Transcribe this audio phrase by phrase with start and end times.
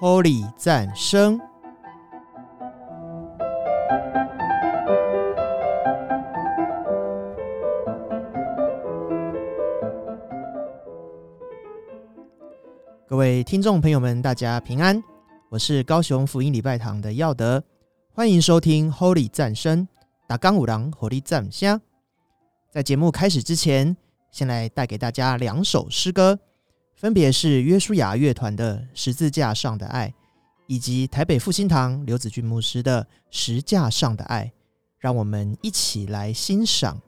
[0.00, 1.38] Holy 赞声。
[13.06, 15.04] 各位听众朋友们，大家平安，
[15.50, 17.62] 我是高雄福音礼拜堂的耀德，
[18.14, 19.86] 欢迎收听 Holy 赞声，
[20.26, 21.78] 打刚五郎火力赞香。
[22.70, 23.94] 在节目开始之前，
[24.30, 26.38] 先来带给大家两首诗歌，
[27.00, 30.08] 分别是约书亚乐团的《十字架上的爱》，
[30.66, 34.44] 以及台北复兴堂刘子俊牧师的《石架上的爱》，
[34.98, 37.00] 让我们一起来欣赏。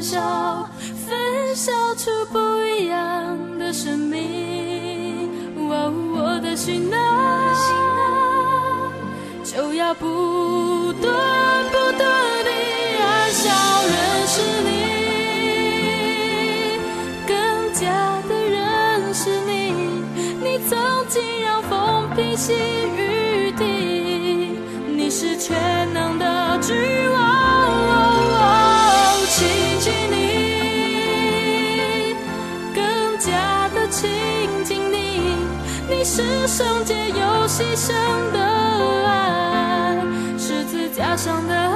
[0.00, 0.68] 样焚烧，
[1.06, 5.28] 焚烧出不一样的生命。
[5.56, 6.98] 哦，我的心啊，
[9.44, 11.14] 就要不断
[11.70, 12.50] 不断地
[12.98, 13.50] 燃烧，
[13.86, 14.68] 认识你，
[17.26, 17.36] 更
[17.74, 17.82] 加
[18.28, 19.50] 的认识你。
[20.42, 20.78] 你曾
[21.08, 22.54] 经让风平息
[22.96, 25.79] 雨滴，你是全
[36.20, 37.16] 是圣洁又
[37.48, 37.94] 牺牲
[38.30, 38.38] 的
[39.06, 39.96] 爱，
[40.36, 41.72] 十字架上的爱，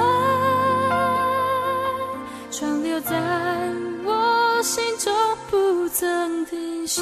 [2.51, 3.19] 传留在
[4.03, 5.11] 我心中
[5.49, 7.01] 不曾停息。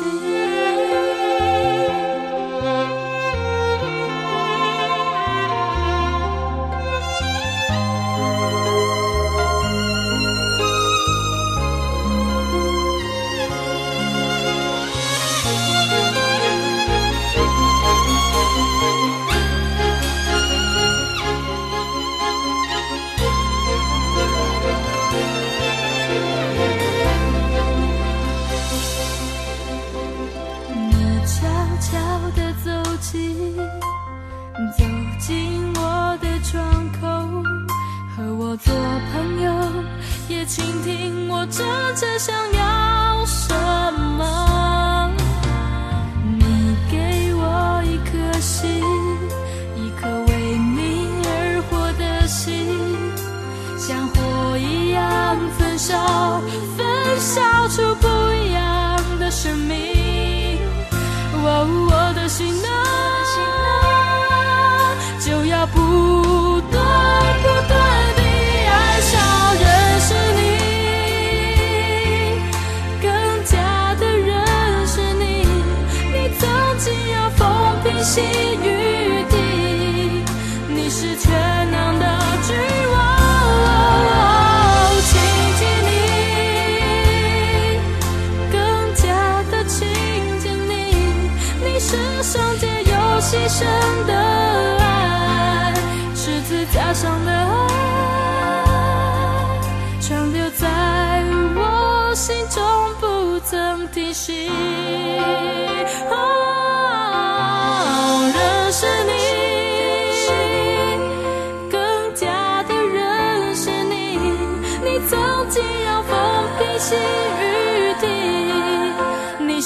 [40.46, 41.66] 倾听我真
[41.96, 42.73] 正想要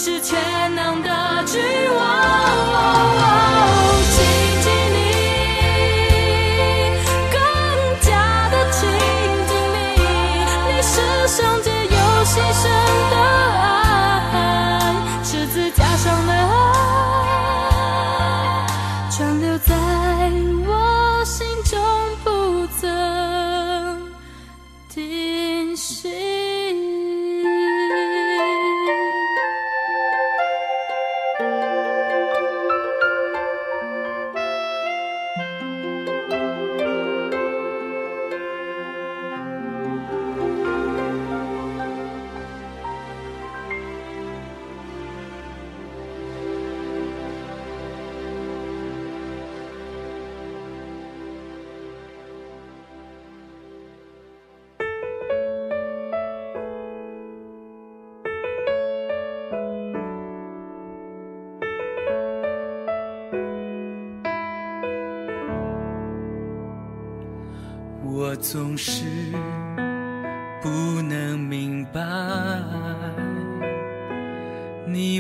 [0.08, 1.87] 是全能的君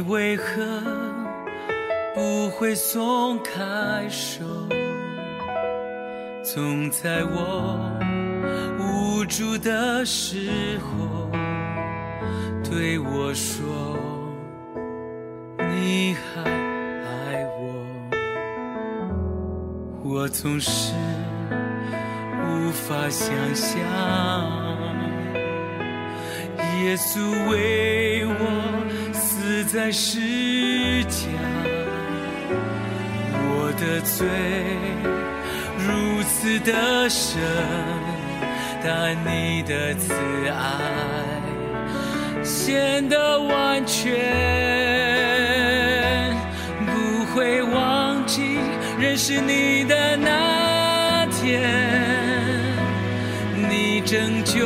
[0.07, 0.81] 为何
[2.15, 4.43] 不会松开手？
[6.43, 7.77] 总在我
[8.79, 11.29] 无助的时候
[12.63, 13.97] 对我说，
[15.57, 17.75] 你还爱我。
[20.03, 20.93] 我总是。
[22.49, 23.77] 无法想象，
[26.81, 28.33] 耶稣为我
[29.67, 31.27] 在世家，
[33.33, 34.25] 我的罪
[35.77, 37.41] 如此的深，
[38.81, 40.13] 但你的慈
[40.47, 40.55] 爱
[42.45, 44.15] 显得完全，
[46.85, 48.59] 不会忘记
[48.97, 51.61] 认识你的那天。
[53.69, 54.65] 你拯救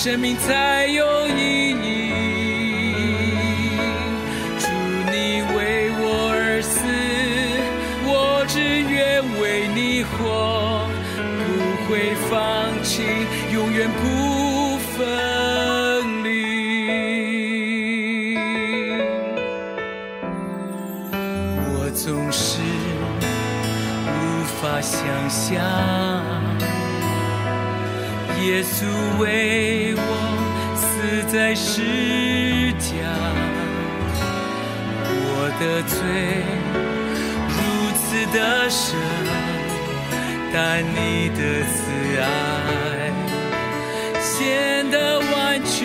[0.00, 2.12] 生命才有意义
[4.56, 4.68] 祝
[5.10, 6.78] 你为我而死
[8.06, 10.86] 我只愿为你活
[11.18, 11.38] 不
[11.90, 12.38] 会放
[12.84, 13.02] 弃
[13.52, 16.28] 永远不分离。
[21.74, 22.62] 我总是
[24.06, 26.17] 无法想象
[28.48, 28.86] 耶稣
[29.18, 30.00] 为我
[30.74, 31.82] 死在世
[32.78, 32.88] 家，
[35.04, 35.20] 我
[35.60, 35.94] 的罪
[37.50, 37.58] 如
[37.92, 38.00] 此
[38.32, 38.38] 的
[38.70, 38.96] 深，
[40.50, 41.40] 但你的
[41.74, 41.76] 慈
[42.22, 42.22] 爱。
[44.18, 45.76] 显得完全，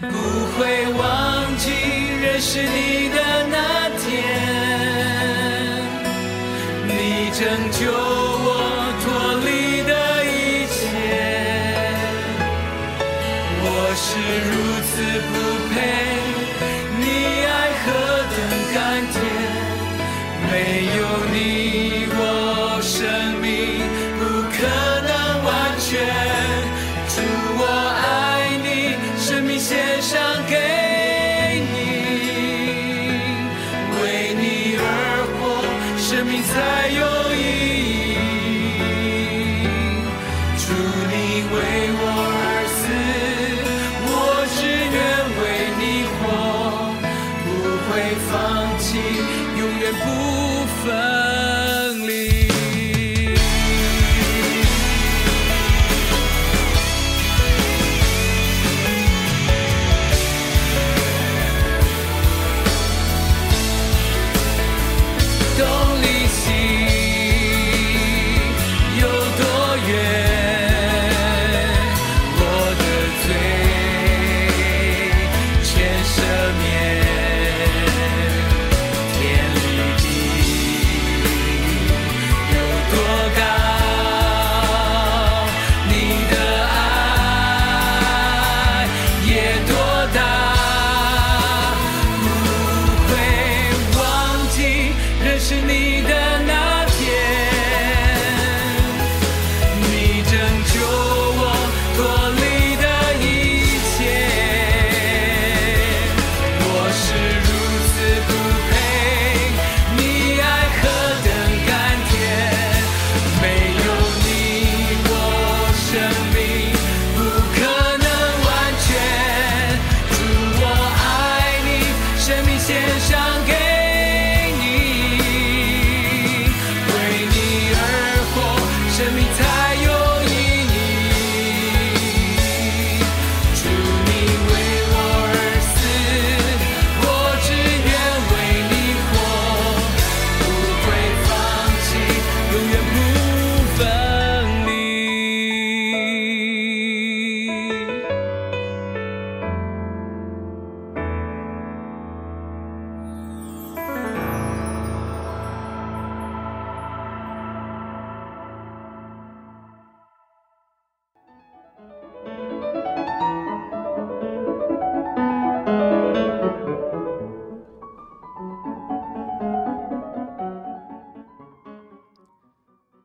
[0.00, 0.12] 不
[0.58, 1.02] 会忘
[1.56, 1.64] 记
[2.20, 3.16] 认识你的
[3.50, 4.04] 那天，
[6.86, 6.92] 你
[7.30, 7.40] 拯
[7.72, 7.80] 救
[36.24, 37.93] 生命才有意义。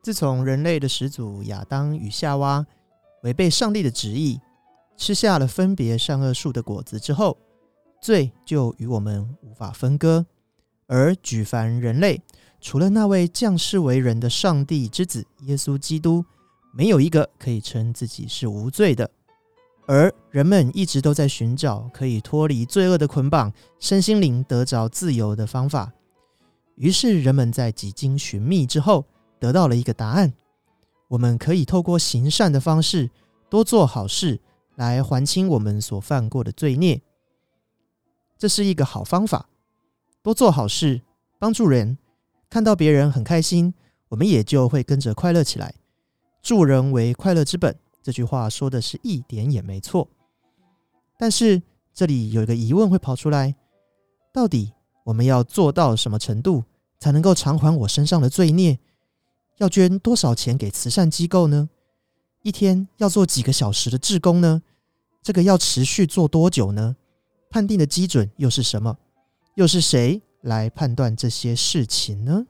[0.10, 2.66] 自从人类的始祖亚当与夏娃
[3.22, 4.40] 违背上帝的旨意，
[4.98, 7.38] 吃下了分别善恶树的果子之后，
[8.02, 10.26] 罪就与我们无法分割。
[10.88, 12.20] 而举凡人类，
[12.60, 16.26] 除了那位降世为人的上帝之子耶稣基督，
[16.74, 19.12] 没有一个可以称自己是无罪的。
[19.86, 25.94] 而人们一直都在寻找可以脱离罪恶的捆绑、身心灵得着自由的方法。
[26.78, 29.06] 于是，人们在几经寻觅之后，
[29.40, 30.34] 得到了一个答案：
[31.08, 33.10] 我们可以透过行善的方式，
[33.50, 34.40] 多做好事，
[34.76, 37.02] 来还清我们所犯过的罪孽。
[38.38, 39.50] 这是一个好方法。
[40.22, 41.02] 多做好事，
[41.40, 41.98] 帮助人，
[42.50, 43.74] 看到别人很开心，
[44.10, 45.74] 我们也就会跟着快乐起来。
[46.42, 47.76] 助人为快乐之本。
[48.02, 50.08] 这句话说的是一点也没错，
[51.18, 51.62] 但是
[51.94, 53.56] 这里有一个疑问会跑出来：
[54.34, 54.72] 到底
[55.04, 56.64] 我们要做到什么程度
[56.98, 58.80] 才能够偿还我身上的罪孽？
[59.60, 61.70] 要捐多少钱给慈善机构呢？
[62.44, 64.62] 一天要做几个小时的志工呢？
[65.22, 66.96] 这个要持续做多久呢？
[67.50, 68.98] 判定的基准又是什么？
[69.56, 72.48] 又是谁来判断这些事情呢？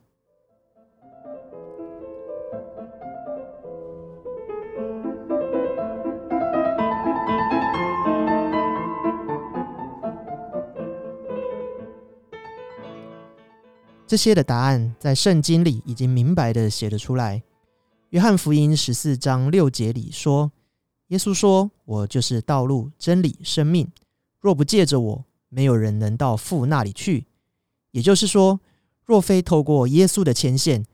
[14.10, 17.40] 这些的答案在圣经里已经明白的写了出来。
[18.08, 20.50] 约翰福音十四章六节里说
[21.10, 23.88] ：“耶稣说，我就是道路、真理、生命。
[24.40, 27.28] 若不借着我，没有人能到父那里去。”
[27.92, 28.58] 也就是说，
[29.04, 30.84] 若非透过耶稣的牵线，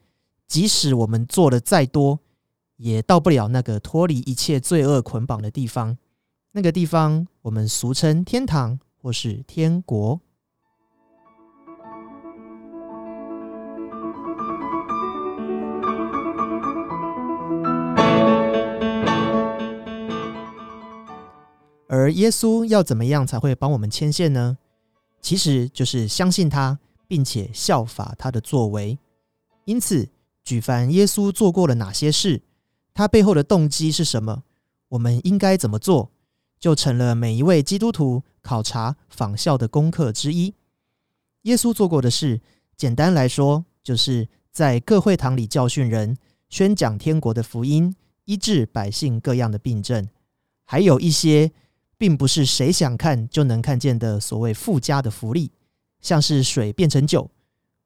[0.47, 2.21] 即使我们做的再多，
[2.77, 5.97] 也到不了那个脱离一切罪恶捆绑的地方。
[6.53, 10.21] 那个地方，我们俗称天堂或是天国。
[22.07, 24.59] 而耶稣要怎么样才会帮我们牵线呢？
[25.21, 28.97] 其实就是相信他，并且效法他的作为。
[29.65, 30.09] 因此，
[30.45, 32.43] 举凡耶稣做过了哪些事，
[32.95, 34.45] 他背后的动机是什么，
[34.91, 36.13] 我们应该怎么做，
[36.61, 40.55] 就成了每一位基督徒考察仿效的功课之一。
[41.43, 42.41] 耶稣做过的事，
[42.77, 46.17] 简单来说，就是在各会堂里教训人，
[46.49, 47.97] 宣讲天国的福音，
[48.27, 50.09] 医治百姓各样的病症，
[50.65, 51.51] 还有一些。
[51.99, 55.51] 并不是谁想看就能看见的所谓附加的福利，
[56.01, 57.31] 像是水变成酒、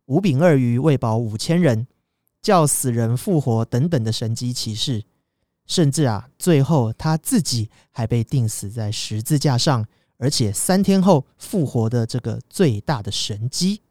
[0.06, 1.86] 五饼二鱼喂饱五千人、
[2.42, 5.04] 叫死人复活等等的神机骑士，
[5.66, 9.86] 甚至啊，最后他自己还被钉死在十字架上，
[10.16, 13.82] 而且三天后复活的这个最大的神机。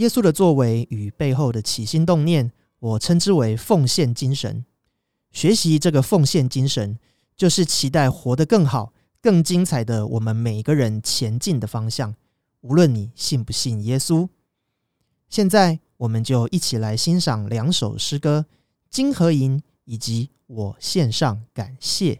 [0.00, 4.64] 耶稣的作为与背后的起心动念，我称之为奉献精神。
[5.30, 6.98] 学习这个奉献精神，
[7.36, 12.14] 就是期待活得更好、更精彩的我们每个人前进的方向。
[12.62, 14.26] 无论你信不信耶稣，
[15.28, 18.46] 现在我们就一起来欣赏两首诗歌
[18.88, 22.14] 《金和银》以及《我献上感谢》。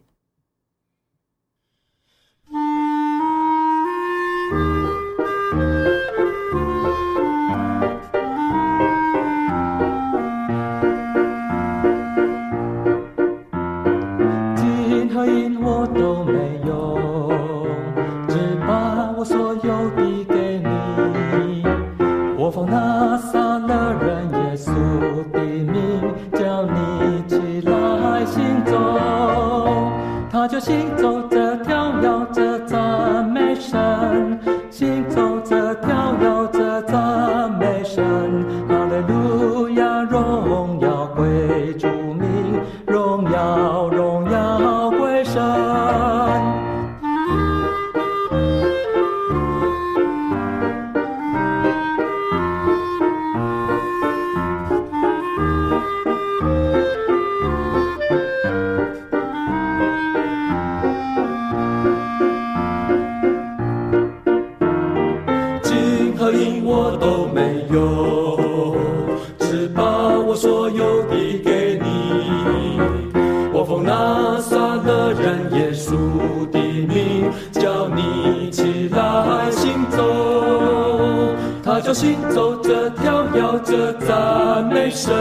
[81.91, 85.13] 就行走着跳摇着赞美神，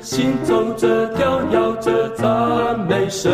[0.00, 3.30] 行走着跳摇着赞美神，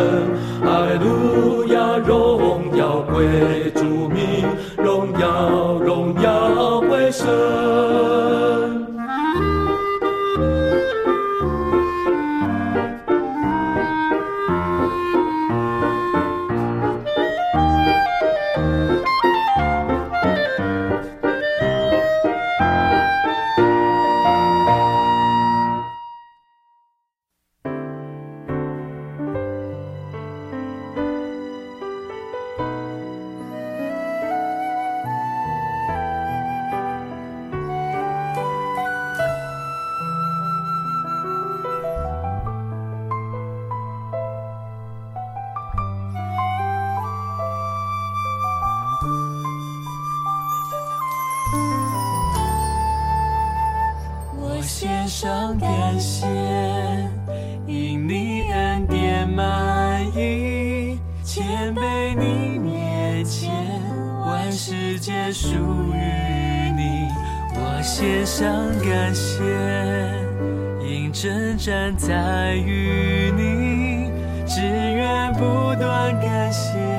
[0.63, 4.45] 爱路亚荣耀归主名。
[65.01, 65.55] 皆属
[65.95, 67.07] 于你
[67.55, 69.41] 我献上感谢
[70.79, 74.11] 因真站在与你
[74.45, 76.90] 只愿不断感谢。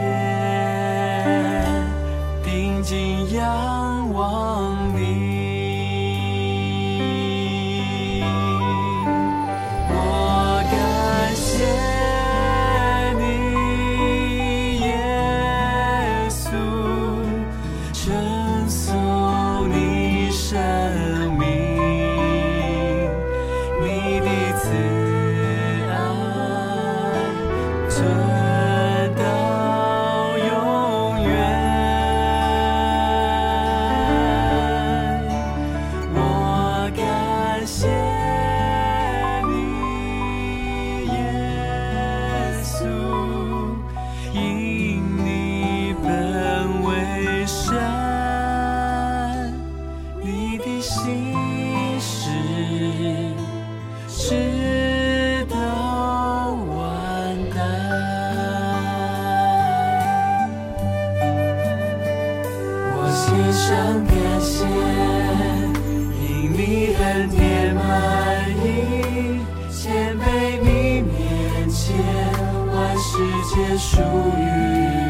[73.55, 74.41] 皆属于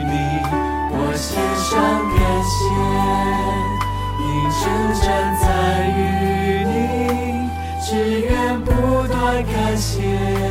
[0.02, 0.14] 你，
[0.90, 1.30] 我献
[1.62, 1.70] 上
[2.10, 2.58] 感谢，
[4.18, 4.26] 因
[4.58, 4.62] 真
[5.00, 5.06] 站
[5.38, 5.46] 在
[5.96, 6.00] 于
[6.66, 6.74] 你，
[7.80, 7.86] 只
[8.22, 8.66] 愿不
[9.06, 10.41] 断感谢。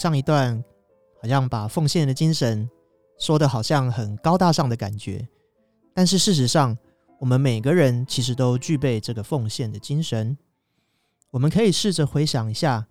[0.00, 0.64] 上一段
[1.20, 2.66] 好像把奉献的精神
[3.18, 5.28] 说的好像很高大上的感觉，
[5.92, 6.78] 但是事实上，
[7.18, 10.38] 我们每个人其实都具备这个奉献的精神。
[11.32, 12.86] 我们可以试着回想一下，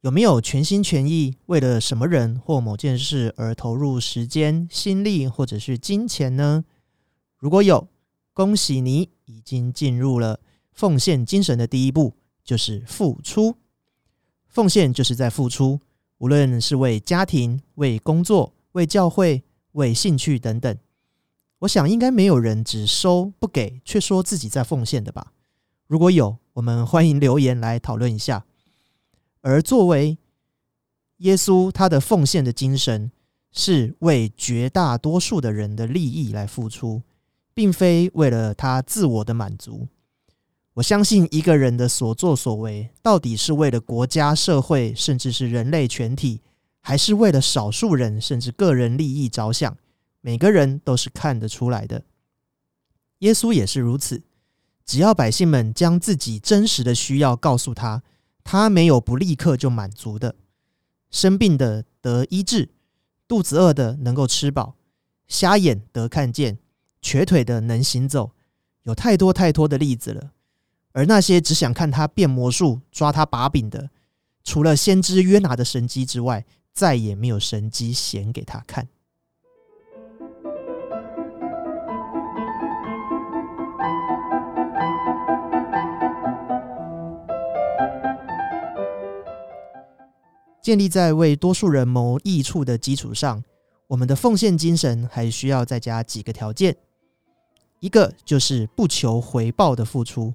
[0.00, 6.64] 有没有全心全意为了什么人或某件事而投入时间、心力或者是金钱呢？
[7.36, 7.86] 如果有，
[8.34, 10.40] 恭喜你已经进入了
[10.72, 13.54] 奉献精神的第一步，就是付出。
[14.48, 15.78] 奉献就是在付出，
[16.18, 20.76] 无论是为家庭、为工作、为教会、为兴趣等等。
[21.60, 25.32] 我想应该没有人只收不给，却说自己在奉献的吧？
[25.86, 28.44] 如果有，我们欢迎留言来讨论一下。
[29.40, 30.18] 而作为
[31.18, 33.10] 耶稣，他的奉献的精神
[33.50, 37.02] 是为绝大多数的人的利益来付出，
[37.54, 39.88] 并非为了他自我的满足。
[40.78, 46.40] 我相信一个人的所作所为，到底是为了国家、社会，甚至是人类全体，
[46.80, 49.76] 还是为了少数人甚至个人利益着想，
[50.20, 52.04] 每个人都是看得出来的。
[53.18, 54.22] 耶稣也是如此。
[54.86, 58.04] 只要百姓们将自己真实的需要告诉他，
[58.44, 60.36] 他没有不立刻就满足的。
[61.10, 62.68] 生病的得医治，
[63.26, 64.76] 肚子饿的能够吃饱，
[65.26, 66.58] 瞎眼得看见，
[67.02, 68.30] 瘸腿的能行走，
[68.84, 70.30] 有太多太多的例子了。
[70.98, 73.88] 而那些只想看他变魔术、抓他把柄的，
[74.42, 78.88] 除了先知约拿的神机之外，再也没有神机显给他看。
[90.60, 93.44] 建立在为多数人谋益处的基础上，
[93.86, 96.76] 我们的奉献精神还需要再加几个条件。
[97.78, 100.34] 一个就是不求回报的付出。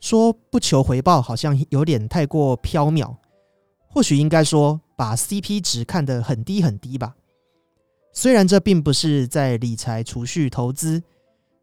[0.00, 3.16] 说不求回报好像有点太过缥缈，
[3.88, 7.14] 或许应该说把 CP 值看得很低很低吧。
[8.12, 11.02] 虽然这并不是在理财、储蓄、投资，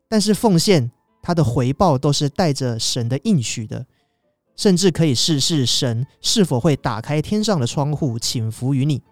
[0.08, 3.86] 但是奉献它的回报都是带着神的应许的。
[4.56, 9.04] 甚至可以试试神是否会打开天上的窗户，请福于你。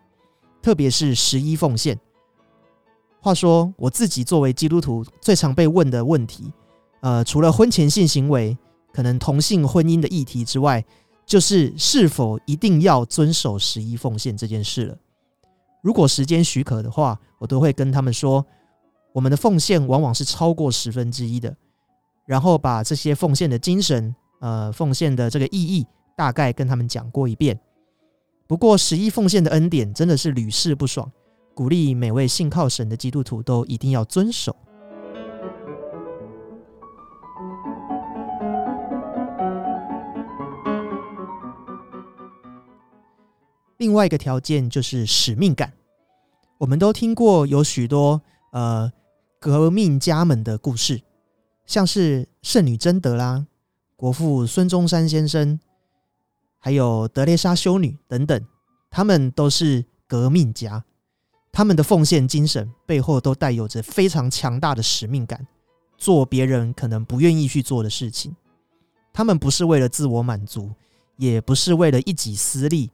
[0.60, 2.00] 特别是十一奉献。
[3.22, 6.52] 话说，我自己作为基督徒，最常被问的问题，
[7.02, 8.58] 呃，除了婚前性行为、
[8.96, 10.82] 可能同性婚姻的议题之外，
[11.26, 14.98] 就是是否一定要遵守十一奉献这件事了。
[15.82, 18.46] 如果时间许可的话，我都会跟他们说，
[19.12, 21.54] 我们的奉献往往是超过十分之一的，
[22.26, 24.16] 然后把这些奉献的精神。
[24.42, 27.60] 呃，奉献的这个意义大概跟他们讲过一遍。
[28.48, 31.12] 不过，十一奉献的恩典真的是屡试不爽，
[31.56, 34.56] 鼓励每位信靠神的基督徒都一定要遵守。
[43.96, 45.72] 另外一个条件就是使命感。
[46.58, 48.92] 我们都听过有许多呃
[49.40, 51.02] 革命家们的故事，
[51.66, 53.48] 像是圣女贞德啦。
[53.96, 55.58] 国父孙中山先生，
[56.60, 58.46] 还有德蕾莎修女等等，
[58.92, 60.84] 他们都是革命家。
[61.54, 65.48] 他们的奉献精神背后都带有着非常强大的使命感，
[65.98, 68.36] 做别人可能不愿意去做的事情。
[69.14, 70.74] 他们不是为了自我满足，
[71.16, 72.92] 也不是为了一己私利，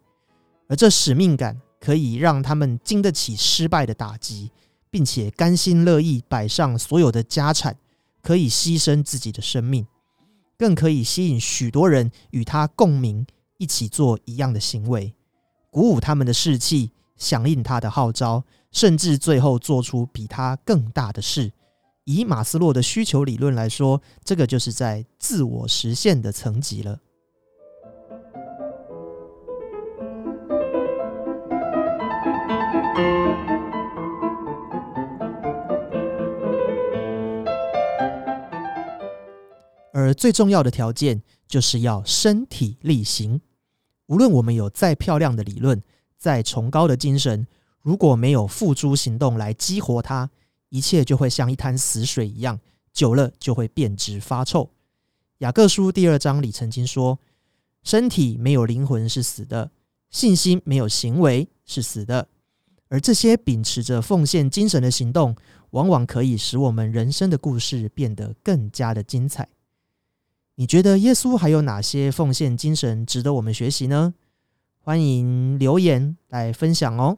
[0.72, 4.50] 而这使命感可以让他们经得起失败的打击，
[4.90, 7.76] 并且甘心乐意摆上所有的家产，
[8.22, 9.86] 可以牺牲自己的生命。
[10.58, 15.14] 更可以吸引许多人与他共鸣，一起做一样的行为，
[15.70, 21.52] 鼓舞他们的士气，响应他的号召，甚至最后做出比他更大的事。
[22.06, 27.02] 以马斯洛的需求理论来说，这个就是在自我实现的层级了。
[40.12, 43.40] 而最重要的条件就是要身体力行。
[44.08, 45.82] 无论我们有再漂亮的理论、
[46.18, 47.48] 再崇高的精神，
[47.82, 50.30] 如果没有付诸行动来激活它，
[50.68, 52.60] 一切就会像一滩死水一样，
[52.92, 54.70] 久了就会变质发臭。
[55.38, 57.18] 雅各书第二章里曾经说
[57.82, 59.72] ：“身体没有灵魂是死的，
[60.10, 62.28] 信心没有行为是死的。”
[62.90, 65.34] 而这些秉持着奉献精神的行动，
[65.70, 69.48] 往往可以使我们人生的故事变得更加的精彩。
[70.62, 74.14] 你觉得耶稣还有哪些奉献精神值得我们学习呢？
[74.78, 77.18] 欢迎留言来分享哦。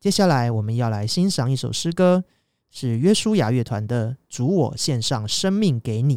[0.00, 2.24] 接下来我们要来欣赏一首诗歌，
[2.70, 6.16] 是约书亚乐团的《主我献上生命给你》。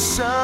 [0.00, 0.39] 上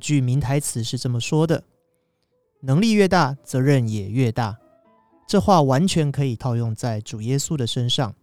[0.00, 1.62] 句名台词是这么说的
[2.62, 4.58] ：“能力越大，责任也越大。”
[5.28, 8.16] 这话完全可以套用在主耶稣的身上。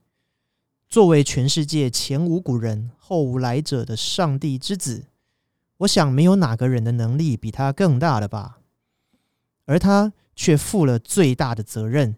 [0.89, 5.05] 作为全世界前无古人后无来者的上帝之子，
[5.77, 8.59] 我想没有哪个人的能力比他更大了吧？
[9.65, 12.15] 而他却负了最大的责任，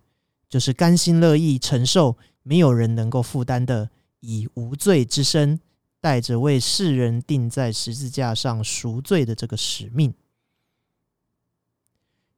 [0.48, 5.60] 就是甘心乐意承受没有人能够负担的，以无罪之身
[6.02, 10.14] 带着为世人钉在十字架上赎罪的这个使命。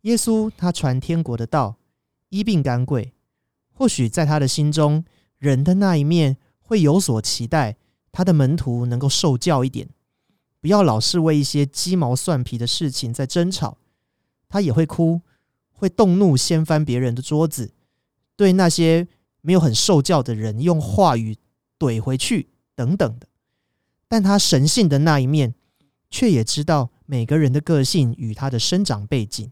[0.02, 1.78] 耶稣他传天国的道，
[2.30, 3.14] 医病赶鬼，
[3.72, 5.06] 或许在他的心中，
[5.38, 7.78] 人的那一面会有所期待，
[8.12, 9.90] 他的门徒能够受教一点，
[10.60, 13.78] 不要老是为一些鸡毛蒜皮的事情在争吵。
[14.50, 15.22] 他也会哭，
[15.72, 17.74] 会动怒，掀翻别人的桌子，
[18.36, 19.08] 对那些
[19.42, 21.38] 没有很受教的人用话语
[21.78, 23.28] 怼回去等等的。
[24.12, 25.56] 但他神性的那一面，
[26.10, 29.50] 却也知道每个人的个性与他的生长背景。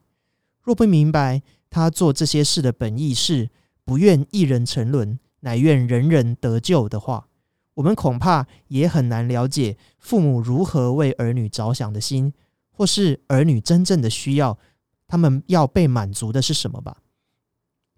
[0.62, 3.50] 若不明白他做这些事的本意是
[3.86, 7.30] 不愿一人沉沦，乃愿人人得救的话，
[7.76, 12.34] 我们恐怕也很难了解父母如何为儿女着想的心，
[12.70, 14.60] 或是儿女真正的需要，
[15.08, 16.98] 他们要被满足的是什么吧？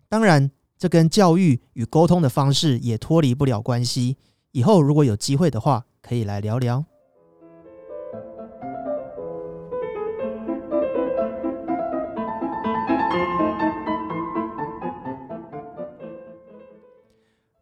[0.08, 4.18] 当然，这跟教育与沟通的方式也脱离不了关系。
[4.52, 6.84] 以后如果有机会的话，可以来聊聊。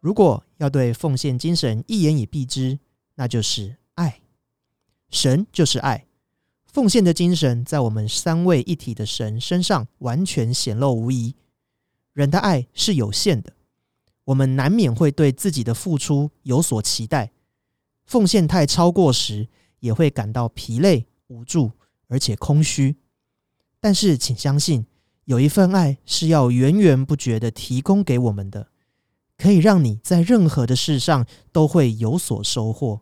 [0.00, 2.80] 如果要对奉献精神一言以蔽之，
[3.14, 4.20] 那就是爱。
[5.10, 6.08] 神就是爱，
[6.66, 11.36] 奉献的精神在我们三位一体的神身上完全显露无遗。
[12.14, 13.52] 人的爱是有限的，
[14.24, 17.30] 我们难免会对自己的付出有所期待。
[18.04, 19.48] 奉献太超过时，
[19.80, 21.72] 也会感到疲累、无助，
[22.08, 22.96] 而且空虚。
[23.80, 24.86] 但是，请相信，
[25.24, 28.68] 有一份爱是要源源不绝的提供给我们的，
[29.38, 33.00] 可以让你在任何的事上都会有所收获。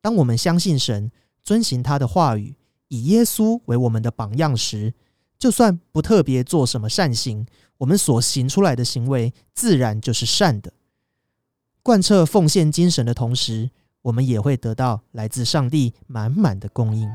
[0.00, 1.10] 当我们相信神，
[1.42, 2.54] 遵行他的话语，
[2.88, 4.94] 以耶稣为我们的榜样时，
[5.38, 7.46] 就算不特别做什么善行，
[7.78, 10.72] 我们所行出来的行为自然就是善的。
[11.82, 13.70] 贯彻奉献精神的同时，
[14.02, 17.08] 我们也会得到来自上帝满满的供应。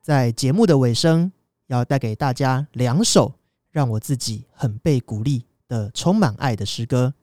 [0.00, 1.30] 在节目的尾声，
[1.68, 3.34] 要带给大家两首
[3.70, 7.14] 让我自己很被鼓励的充满爱的诗歌。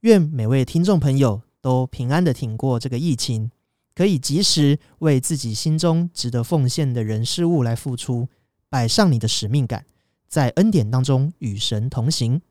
[0.00, 3.52] 愿每位听众朋友都平安的挺过这个疫情。
[3.94, 8.28] 可以及时为自己心中值得奉献的人事物来付出，
[8.68, 9.86] 摆上你的使命感，
[10.28, 12.42] 在恩典当中与神同行。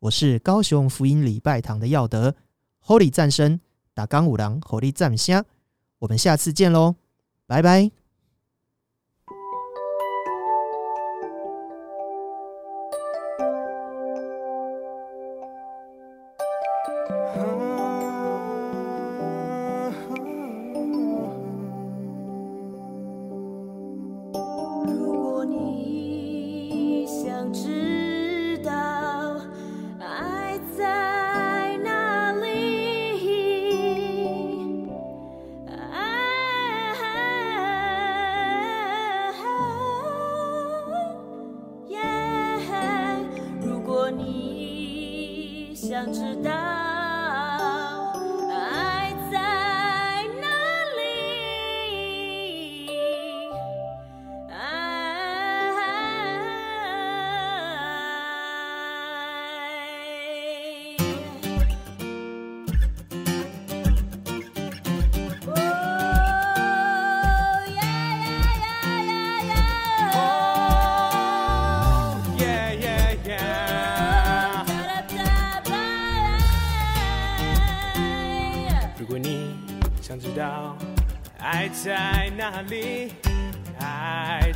[0.00, 2.34] 我是高雄福音礼拜堂的耀德
[2.86, 3.60] ，Holy 战神
[3.92, 5.44] 打刚五郎，Holy 战虾，
[5.98, 6.96] 我们下次见喽，
[7.46, 7.99] 拜拜。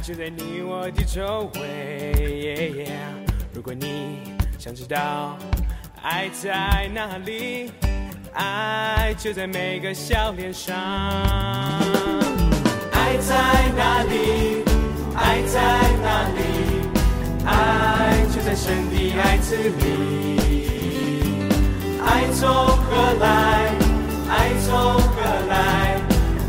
[0.07, 2.87] 就在你我的周围。
[3.55, 4.19] 如果你
[4.59, 5.39] 想知道
[6.03, 7.73] 爱在哪里，
[8.35, 10.77] 爱就在每个笑脸上。
[12.93, 13.35] 爱在
[13.75, 14.63] 哪里？
[15.17, 15.63] 爱在
[16.03, 16.43] 哪里？
[17.47, 20.37] 爱就在神的爱子里。
[22.05, 23.73] 爱从何来？
[24.29, 25.99] 爱从何来？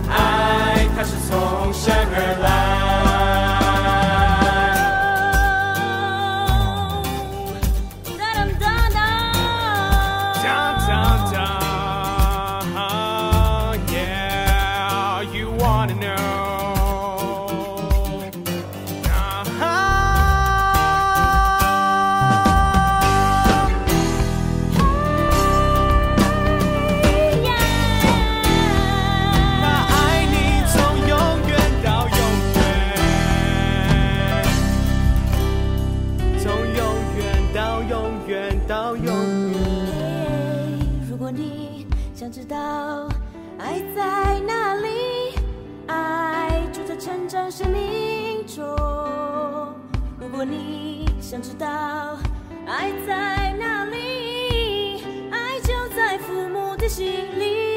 [0.10, 2.75] 爱它是从神而来。
[51.36, 52.18] 想知道
[52.66, 57.06] 爱在哪里，爱就在父母的心
[57.38, 57.75] 里。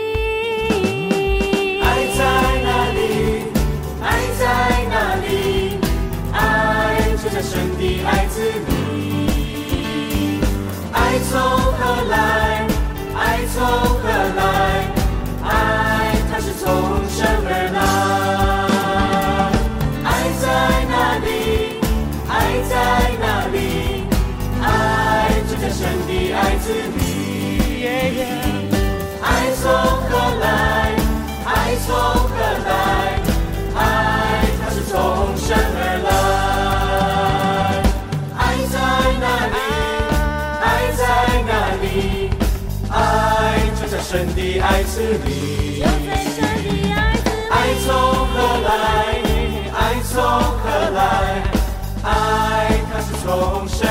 [29.61, 30.47] 从何来？
[31.45, 32.33] 爱从何
[32.69, 32.71] 来？
[33.75, 33.79] 爱
[34.61, 34.95] 它是从
[35.37, 36.09] 神而来。
[38.39, 38.41] 爱
[38.71, 38.77] 在
[39.19, 39.57] 哪里？
[40.63, 41.03] 爱在
[41.49, 41.51] 哪
[41.83, 41.85] 里？
[42.89, 42.95] 爱
[43.81, 44.95] 就在神的爱子
[45.25, 45.29] 里。
[47.51, 47.55] 爱
[47.85, 47.89] 从
[48.29, 48.37] 何
[48.69, 48.71] 来？
[49.75, 50.15] 爱从
[50.63, 51.01] 何来？
[52.05, 52.07] 爱
[52.93, 53.27] 它是从
[53.69, 53.88] 神。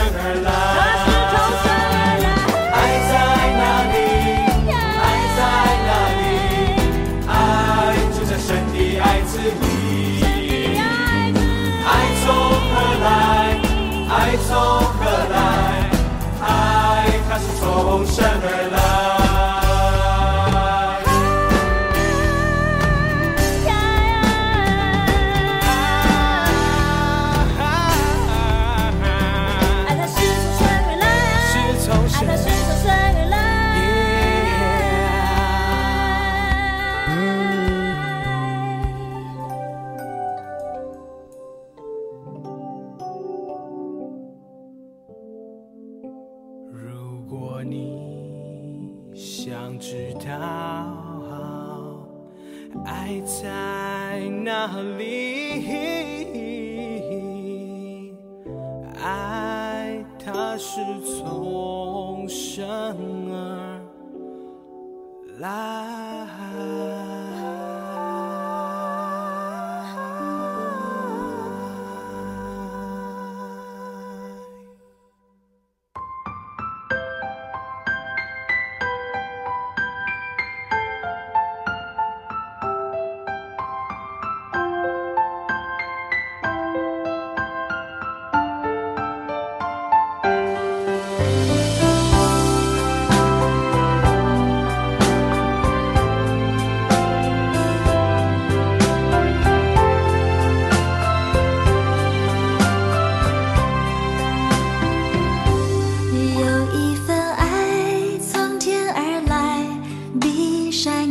[18.05, 18.66] Seven.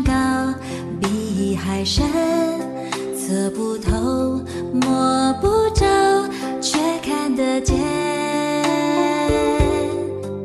[0.02, 0.12] 高
[1.00, 2.04] 比海深
[3.14, 4.40] 测不透
[4.72, 5.84] 摸不着
[6.60, 7.76] 却看得见。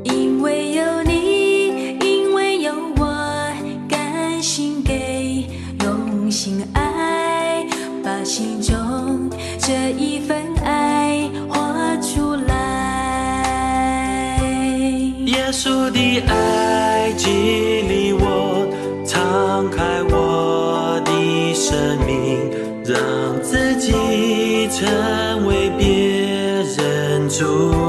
[0.03, 3.53] 因为有你因为有我
[3.87, 5.47] 甘心给
[5.83, 7.65] 用心爱
[8.03, 9.29] 把心中
[9.59, 12.51] 这一份爱画出来。
[15.25, 16.60] 耶稣的爱
[24.81, 25.85] 成为别
[26.75, 27.80] 人主。